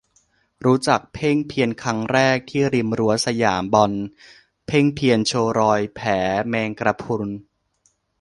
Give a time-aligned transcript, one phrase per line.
[0.65, 3.91] รู้จักเพ่งเพียรครั้งแรกที่ริมรั้วสยามบอล
[4.67, 6.07] เพ่งเพียรโชว์รอยแผล
[6.49, 7.25] แมงกระพรุน